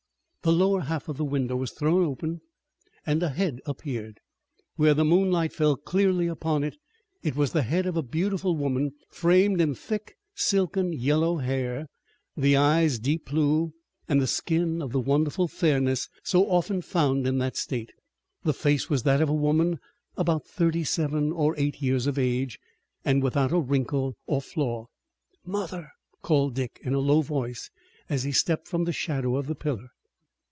[0.43, 2.41] The lower half of the window was thrown open
[3.05, 4.19] and a head appeared,
[4.75, 6.77] where the moonlight fell clearly upon it.
[7.21, 11.85] It was the head of a beautiful woman, framed in thick, silken yellow hair,
[12.35, 13.73] the eyes deep blue,
[14.09, 17.91] and the skin of the wonderful fairness so often found in that state.
[18.41, 19.77] The face was that of a woman
[20.17, 22.57] about thirty seven or eight years of age,
[23.05, 24.87] and without a wrinkle or flaw.
[25.45, 25.91] "Mother!"
[26.23, 27.69] called Dick in a low voice
[28.09, 29.89] as he stepped from the shadow of the pillar.